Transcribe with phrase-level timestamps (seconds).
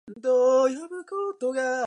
[0.09, 1.69] sushi